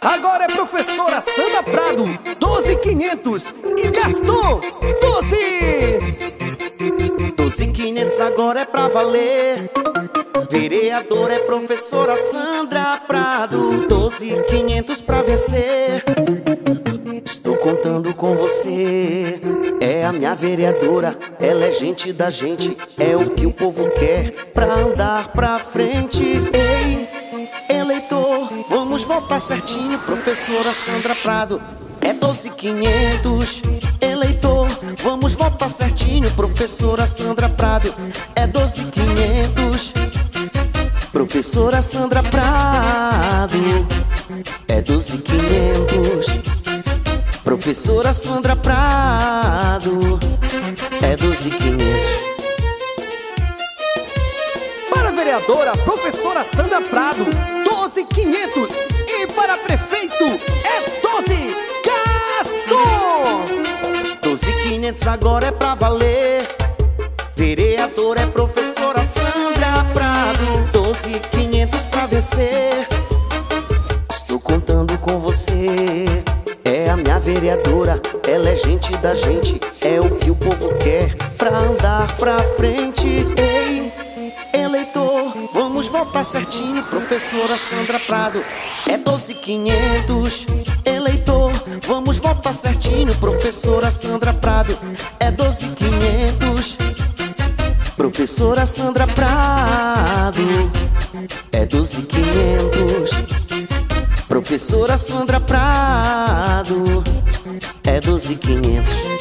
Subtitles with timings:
[0.00, 2.04] Agora é professora Sandra Prado,
[2.38, 4.60] 12500 e gastou
[5.00, 5.36] 12!
[7.36, 9.70] 12500 agora é pra valer.
[10.50, 16.04] Vereadora é professora Sandra Prado, 12500 pra vencer.
[17.24, 19.40] Estou contando com você.
[19.80, 24.30] É a minha vereadora, ela é gente da gente, é o que o povo quer
[24.54, 25.91] pra andar pra frente.
[29.22, 31.62] Vamos votar certinho, professora Sandra Prado.
[32.00, 33.62] É 12500,
[34.00, 34.68] eleitor,
[35.02, 37.94] vamos votar certinho, professora Sandra Prado.
[38.34, 39.92] É 12500,
[41.12, 43.58] professora Sandra Prado.
[44.66, 46.62] É 12500.
[47.44, 50.18] Professora Sandra Prado
[51.02, 52.21] É 12,500
[55.32, 57.24] vereadora, professora Sandra Prado.
[57.64, 58.70] 12,500
[59.08, 62.72] E para prefeito é 12 Castor
[64.20, 66.46] 12,500 agora é pra valer.
[67.34, 70.70] Vereadora é professora Sandra Prado.
[70.70, 72.86] 12,500 pra vencer.
[74.10, 76.06] Estou contando com você.
[76.62, 81.14] É a minha vereadora, ela é gente da gente, é o que o povo quer
[81.36, 82.91] pra andar pra frente.
[86.02, 88.44] Vamos votar certinho, professora Sandra Prado.
[88.88, 90.46] É 12500,
[90.84, 91.52] eleitor,
[91.86, 94.76] vamos votar certinho, professora Sandra Prado.
[95.20, 96.76] É 12500.
[97.96, 100.72] Professora Sandra Prado
[101.52, 103.10] é 12500
[104.26, 107.04] Professora Sandra Prado
[107.84, 109.11] é 12,500.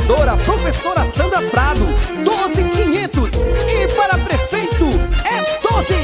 [0.00, 1.86] Vereadora, professora Sandra Prado,
[2.24, 3.32] 12,500.
[3.34, 4.86] E para prefeito
[5.24, 5.94] é 12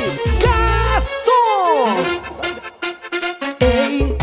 [0.40, 1.96] Gaston.
[3.60, 4.16] Ei,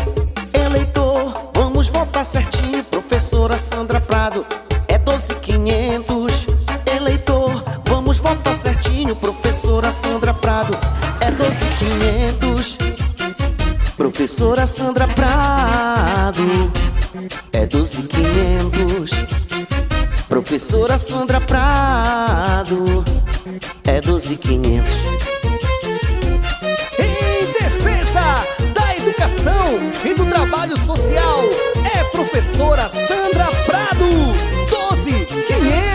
[0.53, 4.45] eleitor, vamos votar certinho, professora Sandra Prado
[4.87, 6.47] é 12,500.
[6.85, 10.77] Eleitor, vamos votar certinho, professora Sandra Prado
[11.19, 12.77] é 12,500.
[13.97, 16.71] Professora Sandra Prado
[17.51, 19.42] é 12,500.
[20.33, 23.05] Professora Sandra Prado
[23.83, 24.91] é 12500.
[26.97, 28.43] Em defesa
[28.73, 31.39] da educação e do trabalho social,
[31.95, 34.07] é professora Sandra Prado,
[34.69, 35.92] 12500.